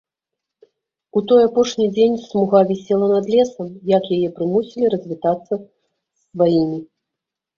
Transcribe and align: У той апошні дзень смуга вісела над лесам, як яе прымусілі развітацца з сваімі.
У 1.19 1.21
той 1.31 1.41
апошні 1.49 1.85
дзень 1.97 2.15
смуга 2.27 2.61
вісела 2.71 3.09
над 3.15 3.25
лесам, 3.35 3.67
як 3.97 4.03
яе 4.17 4.29
прымусілі 4.39 4.85
развітацца 4.93 5.53
з 5.59 5.61
сваімі. 6.27 6.79